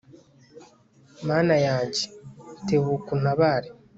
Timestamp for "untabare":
3.15-3.69